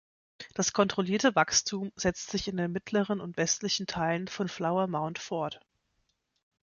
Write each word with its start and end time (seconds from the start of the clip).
Das 0.55 0.73
kontrollierte 0.73 1.35
Wachstum 1.35 1.91
setzt 1.95 2.31
sich 2.31 2.47
in 2.47 2.57
den 2.57 2.71
mittleren 2.71 3.21
und 3.21 3.37
westlichen 3.37 3.85
Teilen 3.85 4.27
von 4.27 4.47
Flower 4.49 4.87
Mound 4.87 5.19
fort. 5.19 5.59